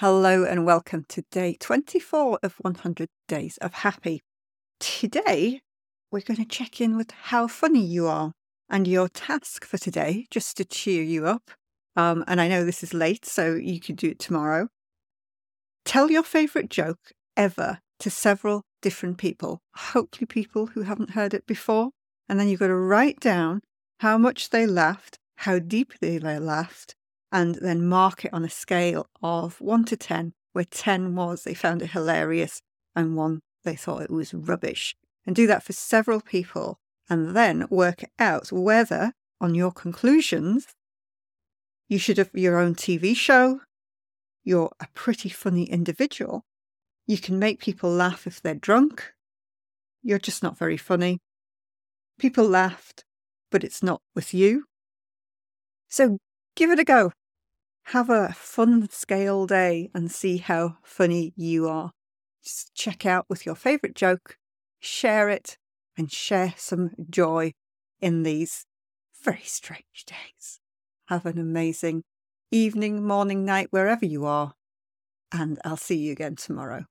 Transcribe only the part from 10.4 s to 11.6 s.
to cheer you up,